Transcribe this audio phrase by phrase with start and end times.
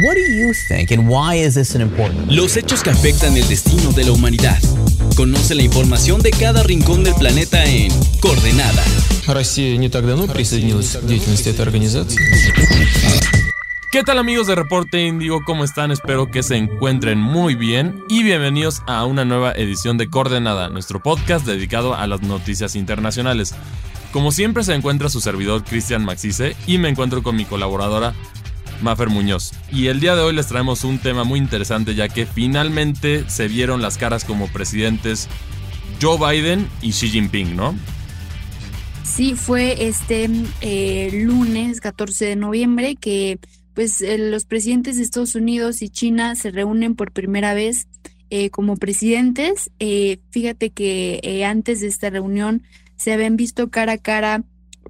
[0.00, 2.32] What do you think and why is this an important?
[2.32, 4.58] Los hechos que afectan el destino de la humanidad.
[5.16, 8.82] Conoce la información de cada rincón del planeta en Coordenada.
[9.26, 12.18] Россия не так давно присоединилась к деятельности этой организации.
[13.90, 15.44] ¿Qué tal amigos de Reporte Índigo?
[15.44, 15.90] ¿Cómo están?
[15.90, 21.02] Espero que se encuentren muy bien y bienvenidos a una nueva edición de Coordenada, nuestro
[21.02, 23.54] podcast dedicado a las noticias internacionales.
[24.10, 28.14] Como siempre se encuentra su servidor Cristian Maxice y me encuentro con mi colaboradora
[28.82, 29.52] Mafer Muñoz.
[29.70, 33.48] Y el día de hoy les traemos un tema muy interesante ya que finalmente se
[33.48, 35.28] vieron las caras como presidentes
[36.00, 37.74] Joe Biden y Xi Jinping, ¿no?
[39.04, 40.28] Sí, fue este
[40.60, 43.38] eh, lunes 14 de noviembre que
[43.74, 47.88] pues eh, los presidentes de Estados Unidos y China se reúnen por primera vez
[48.30, 49.70] eh, como presidentes.
[50.30, 52.62] fíjate que antes de esta reunión
[52.96, 54.44] se habían visto cara a cara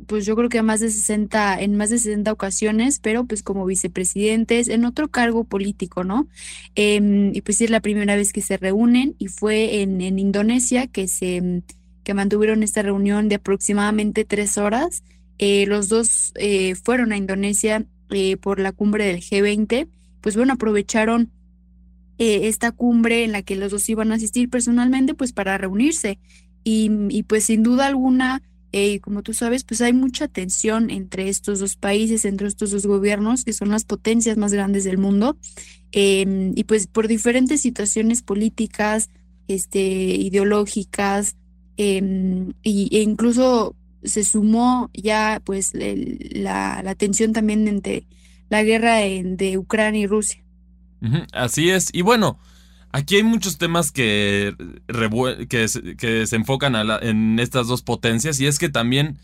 [0.07, 3.67] pues yo creo que más de 60, en más de 60 ocasiones, pero pues como
[3.67, 6.29] vicepresidentes, en otro cargo político, ¿no?
[6.75, 10.87] Em, y pues es la primera vez que se reúnen y fue en, en Indonesia
[10.87, 11.63] que se
[12.05, 15.03] que mantuvieron esta reunión de aproximadamente tres horas.
[15.39, 19.89] Eh, los dos eh, fueron a Indonesia eh, por la cumbre del G20.
[20.21, 21.31] Pues bueno, aprovecharon
[22.19, 26.21] esta cumbre en la que los dos iban a asistir personalmente, pues para reunirse.
[26.63, 28.43] Y pues sin duda alguna,
[28.73, 32.87] eh, como tú sabes, pues hay mucha tensión entre estos dos países, entre estos dos
[32.87, 35.37] gobiernos, que son las potencias más grandes del mundo,
[35.93, 39.11] em, y pues por diferentes situaciones políticas,
[39.47, 41.37] este, ideológicas,
[41.77, 48.07] em, y, e incluso se sumó ya pues la, la, tensión también entre
[48.49, 50.43] la guerra de Ucrania y Rusia.
[51.33, 52.39] Así es, y bueno,
[52.93, 54.55] Aquí hay muchos temas que,
[56.27, 59.19] se enfocan en estas dos potencias y es que también,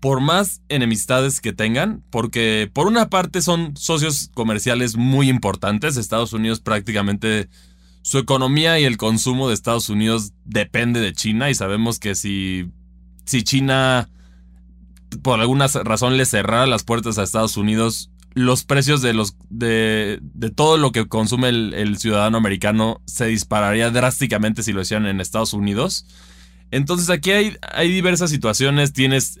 [0.00, 6.32] por más enemistades que tengan, porque por una parte son socios comerciales muy importantes, Estados
[6.32, 7.48] Unidos prácticamente
[8.02, 12.70] su economía y el consumo de Estados Unidos depende de China y sabemos que si,
[13.24, 14.10] si China
[15.22, 20.18] por alguna razón le cerrara las puertas a Estados Unidos, los precios de los de,
[20.20, 25.20] de todo lo que consume el, ciudadano americano se dispararía drásticamente si lo hicieran en
[25.20, 26.06] Estados Unidos.
[26.72, 28.92] Entonces aquí hay, hay diversas situaciones.
[28.92, 29.38] Tienes,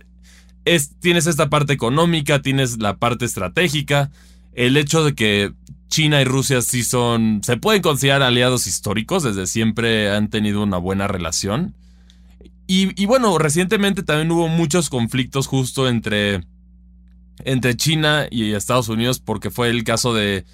[0.64, 4.12] es, tienes esta parte económica, tienes la parte estratégica.
[4.52, 5.52] El hecho de que
[5.88, 7.40] China y Rusia sí son.
[7.42, 9.24] se pueden considerar aliados históricos.
[9.24, 11.74] Desde siempre han tenido una buena relación.
[12.68, 16.42] Y, y bueno, recientemente también hubo muchos conflictos justo entre
[17.44, 20.44] entre China y Estados Unidos porque fue el caso de,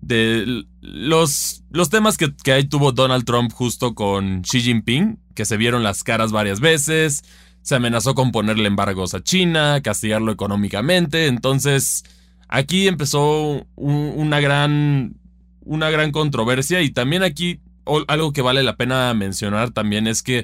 [0.00, 5.44] de los, los temas que, que ahí tuvo Donald Trump justo con Xi Jinping, que
[5.44, 7.22] se vieron las caras varias veces,
[7.62, 12.04] se amenazó con ponerle embargos a China, castigarlo económicamente, entonces
[12.48, 15.16] aquí empezó una gran
[15.64, 16.82] una gran controversia.
[16.82, 17.60] Y también aquí
[18.08, 20.42] algo que vale la pena mencionar también es que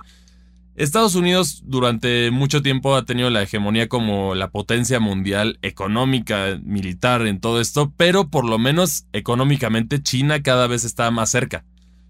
[0.78, 7.26] Estados Unidos durante mucho tiempo ha tenido la hegemonía como la potencia mundial económica, militar
[7.26, 11.64] en todo esto, pero por lo menos económicamente China cada vez está más cerca.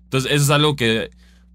[0.05, 1.11] Entonces eso es algo que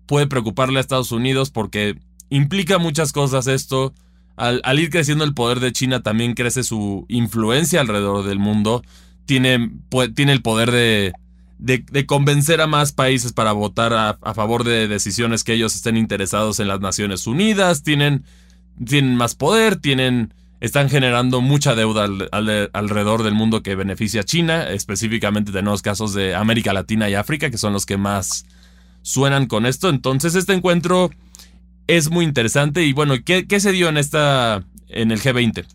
[0.08, 2.00] puede preocuparle a Estados Unidos porque
[2.32, 3.94] implica muchas cosas esto.
[4.36, 8.82] Al, ir creciendo el poder de China también crece su influencia alrededor del mundo.
[9.26, 9.72] Tiene,
[10.16, 11.14] tiene el poder de,
[11.60, 16.60] de, convencer a más países para votar a, favor de decisiones que ellos estén interesados
[16.60, 18.26] en las Naciones Unidas, tienen,
[18.86, 22.08] tienen más poder, tienen, están generando mucha deuda
[22.74, 27.50] alrededor del mundo que beneficia a China, específicamente tenemos casos de América Latina y África,
[27.50, 28.46] que son los que más
[29.02, 29.90] suenan con esto.
[29.90, 31.12] Entonces este encuentro
[31.88, 35.66] es muy interesante y bueno, ¿qué, qué se dio en esta, en el G20?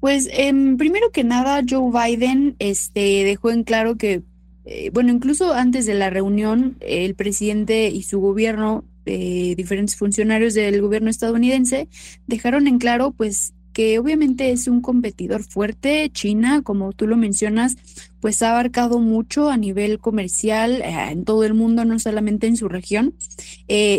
[0.00, 4.22] Pues em, primero que nada, Joe Biden este, dejó en claro que
[4.70, 10.52] eh, bueno, incluso antes de la reunión, el presidente y su gobierno, eh, diferentes funcionarios
[10.52, 11.88] del gobierno estadounidense,
[12.26, 16.10] dejaron en claro, pues, que obviamente es un competidor fuerte.
[16.10, 17.76] China, como tú lo mencionas,
[18.20, 22.56] pues ha abarcado mucho a nivel comercial eh, en todo el mundo, no solamente en
[22.56, 23.14] su región,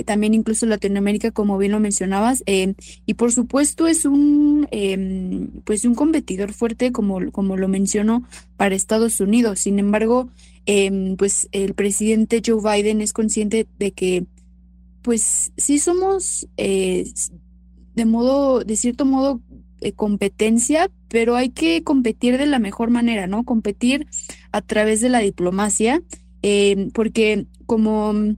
[0.06, 4.68] también incluso Latinoamérica, como bien lo mencionabas, y por supuesto es un,
[5.64, 8.24] pues un competidor fuerte, como, como lo mencionó,
[8.58, 9.60] para Estados Unidos.
[9.60, 10.30] Sin embargo,
[10.72, 14.28] Em, pues el presidente Joe Biden es consciente de que,
[15.02, 17.12] pues sí somos eh,
[17.96, 19.42] de modo, de cierto modo,
[19.82, 23.44] eh, competencia, pero hay que competir de la mejor manera, ¿no?
[23.44, 24.08] Competir
[24.52, 26.02] a través de la diplomacia,
[26.42, 28.36] em, porque como, o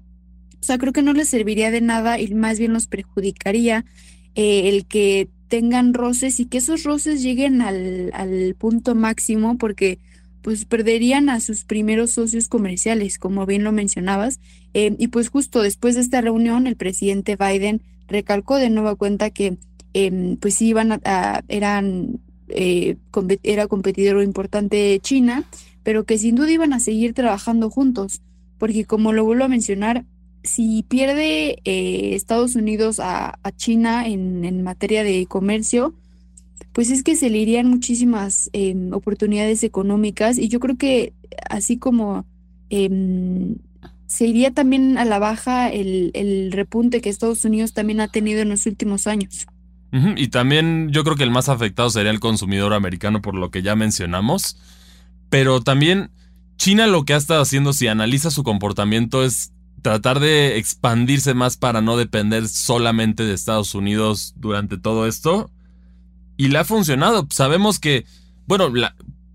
[0.61, 3.85] sea, creo que no les serviría de nada y más bien nos perjudicaría
[4.35, 9.99] eh, el que tengan roces y que esos roces lleguen al, al punto máximo, porque
[10.41, 14.39] pues perderían a sus primeros socios comerciales, como bien lo mencionabas.
[14.73, 19.29] Eh, y pues justo después de esta reunión, el presidente Biden recalcó de nueva cuenta
[19.29, 19.57] que
[19.93, 22.97] em, pues iban a, eran eh,
[23.43, 25.45] era competidor importante China,
[25.83, 28.21] pero que sin duda iban a seguir trabajando juntos,
[28.57, 30.05] porque como lo vuelvo a mencionar,
[30.43, 35.93] si pierde eh, Estados Unidos a, China en, en, materia de comercio,
[36.73, 41.13] pues es que se le irían muchísimas em, oportunidades económicas y yo creo que
[41.49, 42.25] así como
[42.69, 43.55] em,
[44.07, 48.41] se iría también a la baja el, el, repunte que Estados Unidos también ha tenido
[48.41, 49.47] en los últimos años.
[49.91, 53.61] Y también yo creo que el más afectado sería el consumidor americano por lo que
[53.61, 54.57] ya mencionamos,
[55.29, 56.11] pero también
[56.55, 59.51] China lo que ha estado haciendo si analiza su comportamiento es
[59.81, 65.51] tratar de expandirse más para no depender solamente de Estados Unidos durante todo esto
[66.37, 67.27] y le ha funcionado.
[67.29, 68.05] Sabemos que,
[68.47, 68.71] bueno,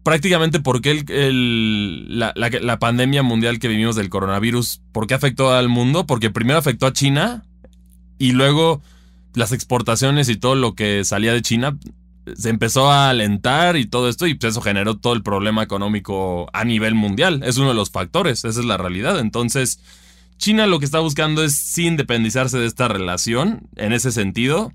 [0.03, 5.69] prácticamente porque el, la, la, pandemia mundial que vivimos del coronavirus, ¿por qué afectó al
[5.69, 6.07] mundo?
[6.07, 7.45] Porque primero afectó a China
[8.19, 8.83] y luego
[9.37, 11.79] las exportaciones y todo lo que salía de China
[12.37, 16.49] se empezó a alentar y todo esto y pues eso generó todo el problema económico
[16.53, 17.43] a nivel mundial.
[17.45, 19.21] Es uno de los factores, esa es la realidad.
[19.21, 19.81] Entonces,
[20.37, 24.73] China lo que está buscando es sí independizarse de esta relación en ese sentido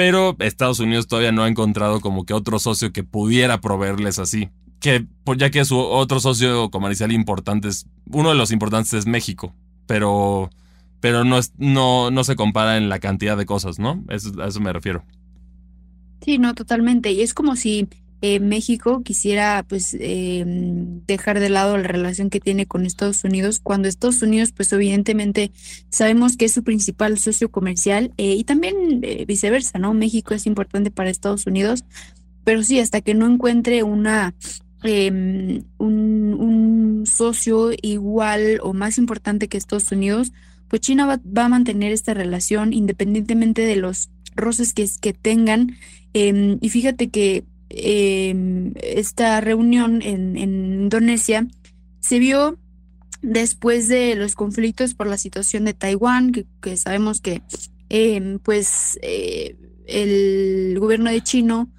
[0.00, 4.48] pero Estados Unidos todavía no ha encontrado como que otro socio que pudiera proveerles así.
[4.80, 9.04] Que, pues ya que su otro socio comercial importante es, uno de los importantes es
[9.04, 9.54] México,
[9.86, 10.48] pero,
[11.00, 14.04] pero no, es, no, no se compara en la cantidad de cosas, ¿no?
[14.08, 15.04] a eso me refiero.
[16.22, 17.12] Sí, no, totalmente.
[17.12, 17.88] Y es como si
[18.22, 20.44] eh, México quisiera pues eh,
[21.06, 25.52] dejar de lado la relación que tiene con Estados Unidos, cuando Estados Unidos pues evidentemente
[25.88, 29.94] sabemos que es su principal socio comercial eh, y también viceversa, ¿no?
[29.94, 31.84] México es importante para Estados Unidos,
[32.44, 34.34] pero sí, hasta que no encuentre una...
[34.82, 40.32] Em, un, un, socio igual o más importante que Estados Unidos,
[40.70, 45.76] pues China va, a mantener esta relación independientemente de los roces que, que tengan.
[46.14, 51.46] Em, y fíjate que Em, esta reunión en, Indonesia
[52.00, 52.58] se vio
[53.22, 57.42] después de los conflictos por la situación de Taiwán, que, sabemos que
[57.88, 59.56] em, pues eh,
[59.86, 61.70] el gobierno de Chino,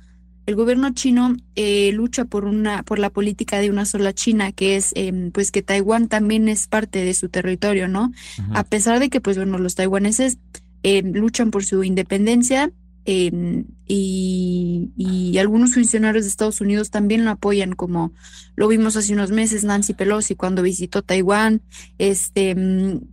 [0.45, 4.75] el gobierno chino eh, lucha por una, por la política de una sola China, que
[4.75, 8.11] es em, pues que Taiwán también es parte de su territorio, ¿no?
[8.53, 10.39] A pesar de que pues bueno, los taiwaneses
[10.83, 12.71] luchan por su independencia,
[13.03, 18.13] Em, y, algunos funcionarios de Estados Unidos también lo apoyan, como
[18.55, 21.63] lo vimos hace unos meses Nancy Pelosi cuando visitó Taiwán,
[21.97, 22.55] este,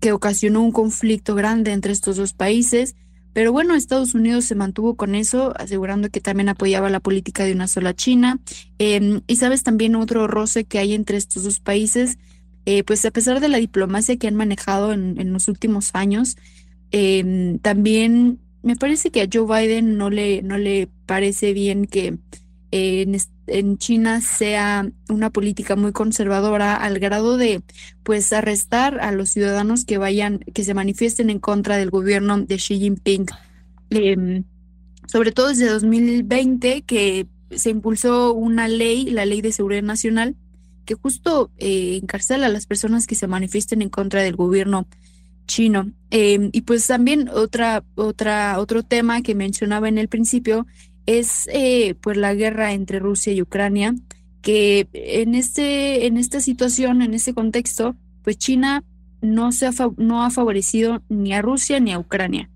[0.00, 2.96] que ocasionó un conflicto grande entre estos dos países.
[3.38, 7.52] Pero bueno, Estados Unidos se mantuvo con eso, asegurando que también apoyaba la política de
[7.52, 8.40] una sola China.
[8.80, 12.18] Em, y sabes también otro roce que hay entre estos dos países,
[12.66, 16.36] eh, pues a pesar de la diplomacia que han manejado en, en los últimos años,
[16.90, 22.18] em, también me parece que a Joe Biden no le, no le parece bien que
[22.70, 27.62] en, China sea una política muy conservadora al grado de
[28.02, 32.56] pues arrestar a los ciudadanos que vayan, que se manifiesten en contra del gobierno de
[32.56, 33.26] Xi Jinping.
[33.90, 34.44] Em,
[35.06, 40.36] sobre todo desde 2020 que se impulsó una ley, la ley de seguridad nacional,
[40.84, 44.86] que justo eh, encarcela a las personas que se manifiesten en contra del gobierno
[45.46, 45.90] chino.
[46.10, 50.66] Em, y pues también otra, otra, otro tema que mencionaba en el principio
[51.08, 53.94] es eh, pues la guerra entre Rusia y Ucrania,
[54.42, 58.84] que en, este, en esta situación, en este contexto, pues China
[59.22, 62.50] no, se ha, no ha favorecido ni a Rusia ni a Ucrania.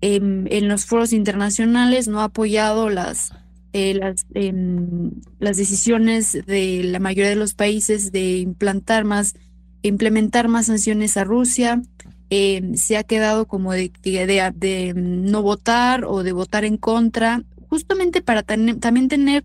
[0.00, 3.32] Em, en los foros internacionales no ha apoyado las,
[3.74, 9.34] eh, las, em, las decisiones de la mayoría de los países de implantar más,
[9.82, 11.82] implementar más sanciones a Rusia.
[12.30, 18.22] Em, se ha quedado como de, de, no votar o de votar en contra, justamente
[18.22, 19.44] para también tener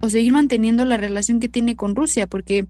[0.00, 2.66] o seguir manteniendo la relación que tiene con Rusia, porque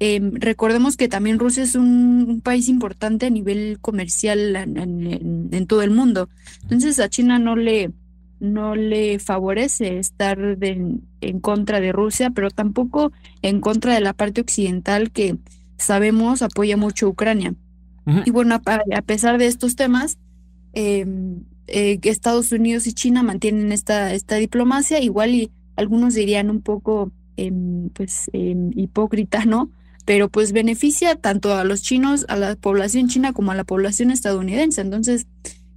[0.00, 5.90] em, recordemos que también Rusia es un, país importante a nivel comercial en, todo el
[5.90, 6.28] mundo.
[6.62, 7.92] Entonces a China no le,
[8.40, 13.12] no le favorece estar en contra de Rusia, pero tampoco
[13.42, 15.36] en contra de la parte occidental que
[15.78, 17.54] sabemos apoya mucho a Ucrania.
[18.24, 20.16] Y bueno, a, pesar de estos temas,
[20.72, 26.60] em, eh, Estados Unidos y China mantienen esta, esta diplomacia, igual y algunos dirían un
[26.60, 29.70] poco em, pues em, hipócrita, ¿no?
[30.04, 34.10] Pero pues beneficia tanto a los chinos, a la población china como a la población
[34.10, 34.80] estadounidense.
[34.80, 35.26] Entonces,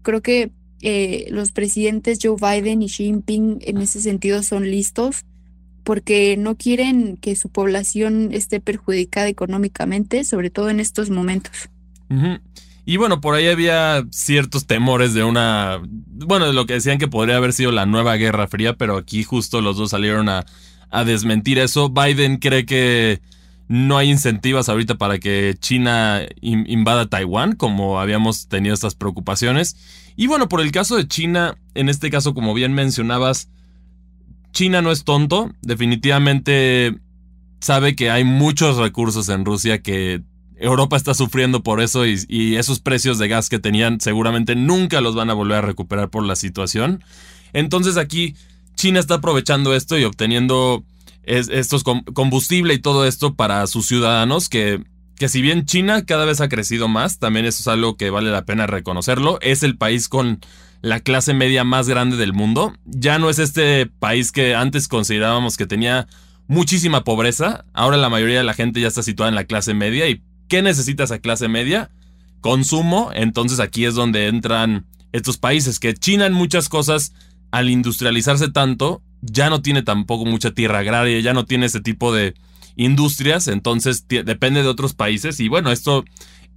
[0.01, 5.25] creo que eh, los presidentes Joe Biden y Xi Jinping en ese sentido son listos
[5.83, 11.69] porque no quieren que su población esté perjudicada económicamente, sobre todo en estos momentos.
[12.85, 17.07] Y bueno, por ahí había ciertos temores de una, bueno, de lo que decían que
[17.07, 20.45] podría haber sido la nueva Guerra Fría, pero aquí justo los dos salieron a,
[20.89, 21.89] a desmentir eso.
[21.89, 23.21] Biden cree que
[23.67, 29.77] no hay incentivos ahorita para que China invada Taiwán, como habíamos tenido estas preocupaciones.
[30.17, 33.49] Y bueno, por el caso de China, en este caso, como bien mencionabas,
[34.51, 36.97] China no es tonto, definitivamente
[37.61, 40.21] sabe que hay muchos recursos en Rusia que
[40.61, 45.15] Europa está sufriendo por eso y, esos precios de gas que tenían seguramente nunca los
[45.15, 47.03] van a volver a recuperar por la situación.
[47.51, 48.35] Entonces aquí
[48.75, 50.83] China está aprovechando esto y obteniendo
[51.23, 54.83] estos combustible y todo esto para sus ciudadanos que,
[55.17, 58.31] que si bien China cada vez ha crecido más, también eso es algo que vale
[58.31, 60.39] la pena reconocerlo, es el país con
[60.81, 62.73] la clase media más grande del mundo.
[62.85, 66.07] Ya no es este país que antes considerábamos que tenía
[66.47, 67.65] muchísima pobreza.
[67.73, 70.09] Ahora la mayoría de la gente ya está situada en la clase media.
[70.09, 71.91] ¿Y qué necesita esa clase media?
[72.41, 73.09] Consumo.
[73.13, 75.79] Entonces aquí es donde entran estos países.
[75.79, 77.13] Que China en muchas cosas,
[77.51, 82.13] al industrializarse tanto, ya no tiene tampoco mucha tierra agraria, ya no tiene ese tipo
[82.13, 82.33] de
[82.75, 83.47] industrias.
[83.47, 85.39] Entonces depende de otros países.
[85.39, 86.03] Y bueno, esto,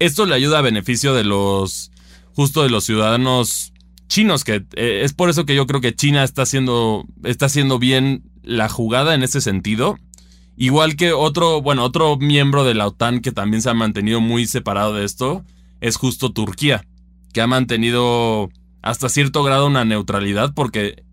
[0.01, 1.93] esto le ayuda a beneficio de los,
[2.35, 3.73] justo de los ciudadanos
[4.09, 7.79] chinos, que eh, es por eso que yo creo que China está haciendo, está haciendo
[7.79, 10.01] bien la jugada en ese sentido.
[10.57, 14.47] Igual que otro, bueno, otro miembro de la OTAN que también se ha mantenido muy
[14.47, 15.45] separado de esto,
[15.81, 16.87] es justo Turquía,
[17.33, 18.51] que ha mantenido
[18.83, 21.05] hasta cierto grado una neutralidad porque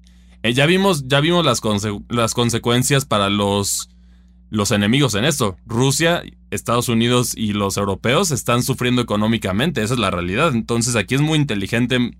[0.43, 1.61] eh, ya vimos, ya vimos las,
[2.09, 3.89] las consecuencias para los,
[4.49, 5.57] los enemigos en esto.
[5.65, 10.53] Rusia, Estados Unidos y los europeos están sufriendo económicamente, esa es la realidad.
[10.53, 12.11] Entonces aquí es muy inteligente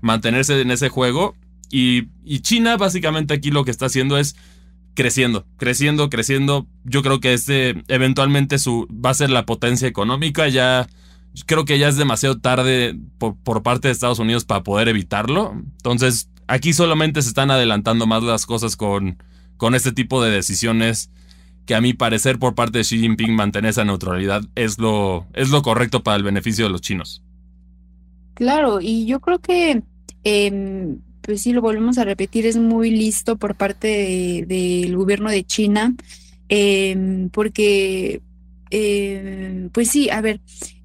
[0.00, 1.36] mantenerse en ese juego.
[1.70, 2.08] Y,
[2.40, 4.36] China básicamente aquí lo que está haciendo es
[4.94, 6.66] creciendo, creciendo, creciendo.
[6.84, 10.48] Yo creo que este eventualmente su, va a ser la potencia económica.
[10.48, 10.88] Ya
[11.46, 15.52] creo que ya es demasiado tarde por, por parte de Estados Unidos para poder evitarlo.
[15.52, 19.18] Entonces aquí solamente se están adelantando más las cosas con,
[19.56, 21.10] con este tipo de decisiones
[21.66, 25.50] que a mi parecer por parte de Xi Jinping mantener esa neutralidad es lo, es
[25.50, 27.22] lo correcto para el beneficio de los chinos.
[28.34, 29.82] Claro, y yo creo que
[30.24, 35.44] Em, pues sí, lo volvemos a repetir, es muy listo por parte del gobierno de
[35.44, 35.94] China,
[36.48, 38.20] em, porque,
[38.70, 40.40] em, pues sí, a ver,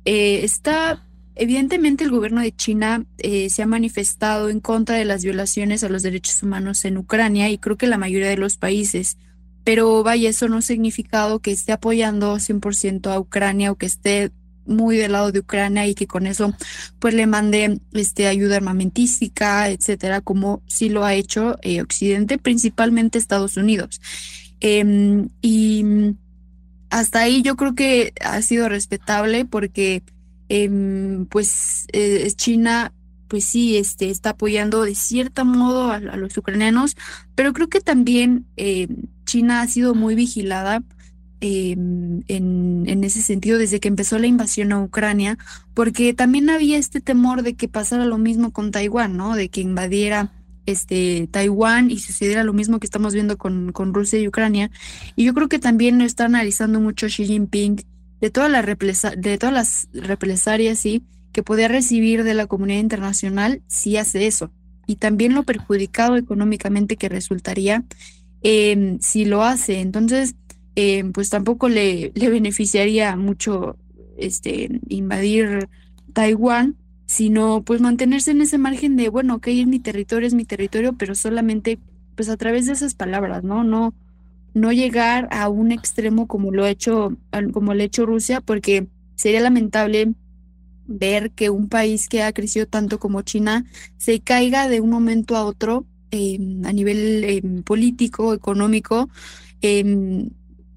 [0.06, 1.06] eh, está,
[1.36, 5.90] evidentemente el gobierno de China eh, se ha manifestado en contra de las violaciones a
[5.90, 9.18] los derechos humanos en Ucrania y creo que la mayoría de los países.
[9.66, 14.32] Pero vaya, eso no ha significado que esté apoyando 100% a Ucrania o que esté
[14.70, 16.54] muy del lado de Ucrania y que con eso
[17.00, 23.18] pues le mande este, ayuda armamentística, etcétera, como sí lo ha hecho eh, Occidente, principalmente
[23.18, 24.00] Estados Unidos.
[24.62, 26.16] Em, y
[26.90, 30.04] hasta ahí yo creo que ha sido respetable porque
[30.50, 32.94] em, pues eh, China
[33.30, 36.98] pues sí, este, está apoyando de cierto modo a, los ucranianos,
[37.36, 38.88] pero creo que también eh,
[39.24, 40.84] China ha sido muy vigilada
[41.42, 45.38] Em, en, ese sentido desde que empezó la invasión a Ucrania,
[45.74, 49.36] porque también había este temor de que pasara lo mismo con Taiwán, ¿no?
[49.36, 50.34] De que invadiera
[50.66, 54.70] este, Taiwán y sucediera lo mismo que estamos viendo con, con Rusia y Ucrania.
[55.16, 57.86] Y yo creo que también lo está analizando mucho Xi Jinping
[58.20, 58.66] de todas las,
[59.18, 64.52] de todas las represalias, sí, que podía recibir de la comunidad internacional si hace eso.
[64.88, 67.86] Y también lo perjudicado económicamente que resultaría
[68.44, 69.80] eh, si lo hace.
[69.80, 70.36] Entonces,
[70.82, 73.76] eh, pues tampoco le, le beneficiaría mucho
[74.18, 75.68] este, invadir
[76.14, 80.46] Taiwán, sino pues mantenerse en ese margen de, bueno, ok, es mi territorio, es mi
[80.46, 81.80] territorio, pero solamente
[82.16, 83.66] pues a través de esas palabras, ¿no?
[83.66, 83.94] No,
[84.54, 87.18] no llegar a un extremo como lo ha hecho,
[87.52, 90.14] como lo ha hecho Rusia, porque sería lamentable
[90.86, 93.66] ver que un país que ha crecido tanto como China
[93.98, 99.10] se caiga de un momento a otro eh, a nivel eh, político, económico,
[99.62, 100.30] eh,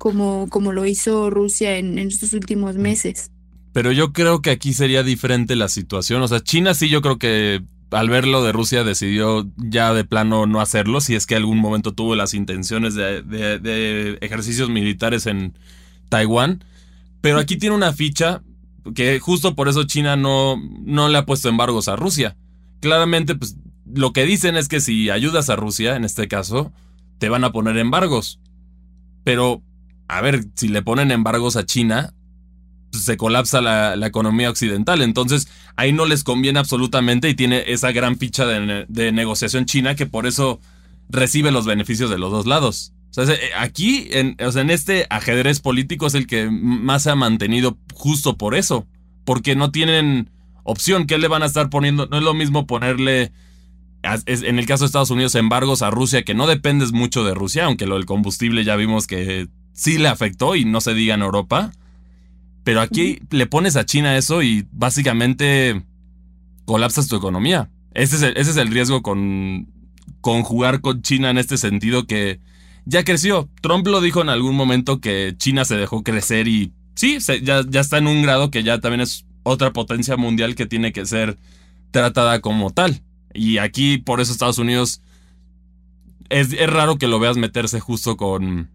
[0.03, 3.31] como, como lo hizo Rusia en, estos últimos meses.
[3.73, 6.21] Pero yo creo que aquí sería diferente la situación.
[6.23, 10.03] O sea, China sí yo creo que al ver lo de Rusia decidió ya de
[10.03, 15.57] plano no hacerlo, si es que algún momento tuvo las intenciones de, ejercicios militares en
[16.09, 16.65] Taiwán.
[17.21, 18.43] Pero aquí tiene una ficha
[18.97, 22.37] que justo por eso China no, no le ha puesto embargos a Rusia.
[22.81, 23.57] Claramente, pues
[23.87, 26.73] lo que dicen es que si ayudas a Rusia, en este caso,
[27.19, 28.41] te van a poner embargos.
[29.23, 29.63] Pero
[30.09, 32.13] a ver, si le ponen embargos a China,
[32.93, 35.03] se colapsa la, economía occidental.
[35.03, 40.07] Entonces, ahí no les conviene absolutamente y tiene esa gran ficha de, negociación china que
[40.07, 40.61] por eso
[41.09, 42.93] recibe los beneficios de los dos lados.
[43.17, 47.11] O sea, aquí, en, o sea, en este ajedrez político es el que más se
[47.11, 48.87] ha mantenido justo por eso.
[49.25, 50.31] Porque no tienen
[50.65, 51.07] opción.
[51.07, 52.07] ¿Qué le van a estar poniendo?
[52.07, 53.33] No es lo mismo ponerle,
[54.03, 57.67] en el caso de Estados Unidos, embargos a Rusia, que no dependes mucho de Rusia,
[57.67, 61.23] aunque lo del combustible ya vimos que sí le afectó y no se diga en
[61.23, 61.73] Europa.
[62.65, 65.83] Pero aquí le pones a China eso y básicamente
[66.65, 67.71] colapsas tu economía.
[67.95, 69.69] Ese es el, ese es el riesgo con,
[70.21, 72.41] con jugar con China en este sentido que
[72.85, 73.49] ya creció.
[73.61, 77.81] Trump lo dijo en algún momento que China se dejó crecer y sí, ya, ya
[77.81, 81.39] está en un grado que ya también es otra potencia mundial que tiene que ser
[81.91, 83.03] tratada como tal.
[83.35, 85.03] Y aquí, por eso Estados Unidos,
[86.29, 88.71] es, es raro que lo veas meterse justo con,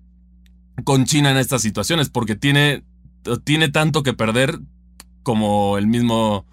[0.84, 2.84] con China en estas situaciones, porque tiene,
[3.44, 4.60] tiene tanto que perder
[5.24, 6.46] como el mismo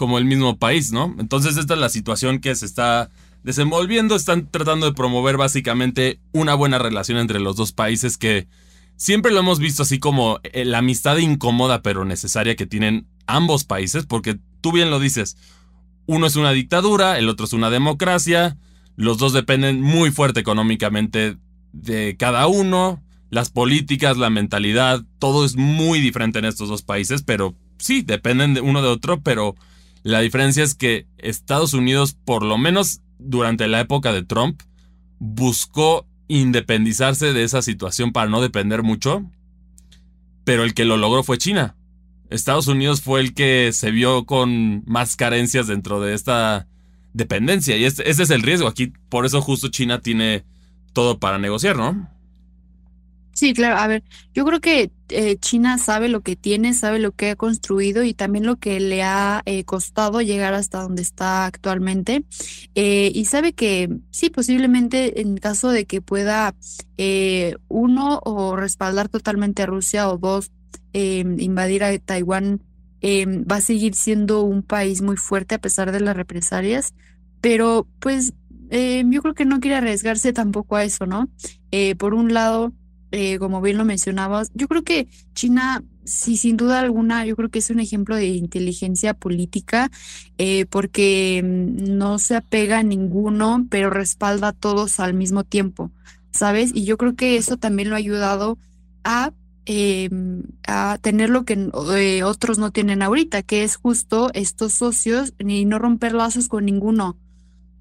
[0.00, 1.14] como el mismo país, ¿no?
[1.18, 3.10] Entonces esta es la situación que se está
[3.42, 8.48] desenvolviendo, están tratando de promover básicamente una buena relación entre los dos países que
[8.96, 13.64] siempre lo hemos visto así como eh, la amistad incómoda pero necesaria que tienen ambos
[13.64, 15.36] países, porque tú bien lo dices,
[16.06, 18.56] uno es una dictadura, el otro es una democracia,
[18.96, 21.36] los dos dependen muy fuerte económicamente
[21.72, 27.22] de cada uno, las políticas, la mentalidad, todo es muy diferente en estos dos países,
[27.22, 29.54] pero sí, dependen de uno de otro, pero
[30.02, 34.60] la diferencia es que Estados Unidos, por lo menos durante la época de Trump,
[35.18, 39.24] buscó independizarse de esa situación para no depender mucho,
[40.44, 41.76] pero el que lo logró fue China.
[42.30, 46.68] Estados Unidos fue el que se vio con más carencias dentro de esta
[47.12, 48.68] dependencia y ese es el riesgo.
[48.68, 50.44] Aquí, por eso justo China tiene
[50.92, 52.08] todo para negociar, ¿no?
[53.40, 53.78] Sí, claro.
[53.78, 54.04] A ver,
[54.34, 58.12] yo creo que eh, China sabe lo que tiene, sabe lo que ha construido y
[58.12, 62.22] también lo que le ha eh, costado llegar hasta donde está actualmente.
[62.74, 66.54] Eh, y sabe que sí, posiblemente en caso de que pueda
[67.68, 70.52] uno o respaldar totalmente a Rusia o dos
[70.92, 72.60] invadir a Taiwán,
[73.02, 76.92] va a seguir siendo un país muy fuerte a pesar de las represalias.
[77.40, 78.34] Pero pues
[78.70, 81.30] yo creo que no quiere arriesgarse tampoco a eso, ¿no?
[81.96, 82.74] por un lado
[83.12, 87.48] eh, como bien lo mencionabas, yo creo que China, sí, sin duda alguna, yo creo
[87.50, 89.90] que es un ejemplo de inteligencia política,
[90.38, 95.90] eh, porque mm, no se apega a ninguno, pero respalda a todos al mismo tiempo,
[96.30, 96.70] ¿sabes?
[96.74, 98.58] Y yo creo que eso también lo ha ayudado
[99.04, 99.32] a,
[99.66, 105.34] em, a tener lo que eh, otros no tienen ahorita, que es justo estos socios
[105.38, 107.16] y no romper lazos con ninguno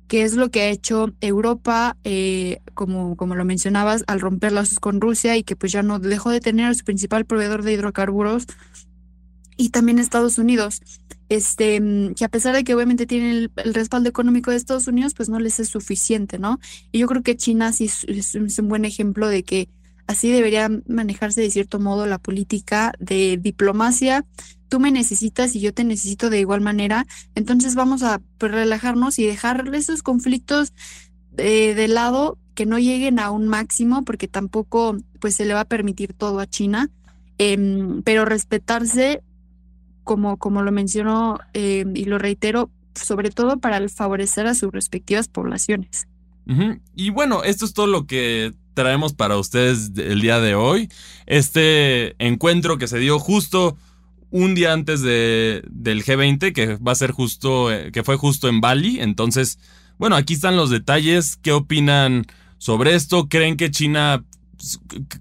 [0.09, 4.79] que es lo que ha hecho Europa, eh, como, como lo mencionabas, al romper lazos
[4.79, 7.73] con Rusia y que pues ya no dejó de tener a su principal proveedor de
[7.73, 8.47] hidrocarburos
[9.55, 10.81] y también Estados Unidos,
[11.29, 11.79] este,
[12.15, 15.39] que a pesar de que obviamente tienen el, respaldo económico de Estados Unidos, pues no
[15.39, 16.59] les es suficiente, ¿no?
[16.91, 19.69] Y yo creo que China sí es un buen ejemplo de que
[20.09, 24.25] así debería manejarse de cierto modo la política de diplomacia,
[24.67, 29.19] tú me necesitas y yo te necesito de igual manera, entonces vamos a pues, relajarnos
[29.19, 30.73] y dejar esos conflictos
[31.37, 35.61] eh, de lado que no lleguen a un máximo porque tampoco pues se le va
[35.61, 36.89] a permitir todo a China,
[37.37, 39.21] em, pero respetarse
[40.03, 45.27] como, como lo menciono em, y lo reitero, sobre todo para favorecer a sus respectivas
[45.27, 46.07] poblaciones.
[46.95, 50.87] Y bueno, esto es todo lo que traemos para ustedes el día de hoy.
[51.25, 53.75] Este encuentro que se dio justo
[54.31, 58.47] un día antes de, del G20, que va a ser justo, eh, que fue justo
[58.47, 59.01] en Bali.
[59.01, 59.59] Entonces,
[59.97, 61.35] bueno, aquí están los detalles.
[61.35, 62.25] ¿Qué opinan
[62.57, 63.27] sobre esto?
[63.27, 64.23] ¿Creen que China...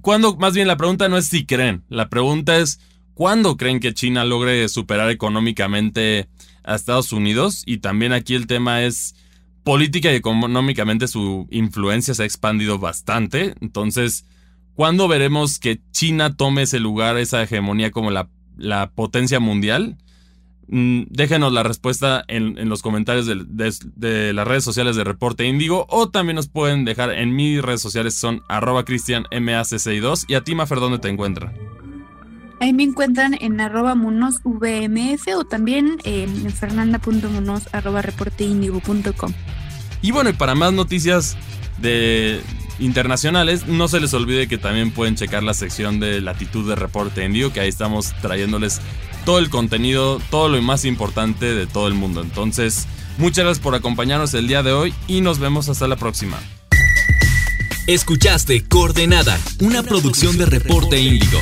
[0.03, 0.37] ¿Cuándo?
[0.37, 2.79] Más bien la pregunta no es si creen, la pregunta es
[3.14, 6.29] ¿cuándo creen que China logre superar económicamente
[6.62, 7.64] a Estados Unidos?
[7.66, 9.16] Y también aquí el tema es
[9.68, 13.54] política y económicamente su influencia se ha expandido bastante.
[13.61, 14.24] Entonces,
[14.72, 19.98] ¿cuándo veremos que China tome ese lugar, esa hegemonía como la potencia mundial?
[20.70, 26.09] Mm, déjenos la respuesta en, los comentarios de, las redes sociales de Reporte Índigo o
[26.09, 30.81] también nos pueden dejar en mis redes sociales son arroba cristianmac62 y a ti Mafer,
[30.81, 31.52] ¿dónde te encuentran?
[32.61, 39.33] Ahí me encuentran en arroba monosvmf o también en fernanda.monos arroba reporteindigo.com.
[40.02, 41.37] Y bueno, y para más noticias
[41.78, 42.40] de
[42.78, 47.24] internacionales, no se les olvide que también pueden checar la sección de latitud de reporte
[47.24, 48.80] en que ahí estamos trayéndoles
[49.24, 52.22] todo el contenido, todo lo más importante de todo el mundo.
[52.22, 52.87] Entonces,
[53.18, 56.38] muchas gracias por acompañarnos el día de hoy y nos vemos hasta la próxima.
[57.87, 61.38] Escuchaste Coordenada, una producción de Reporte Índigo.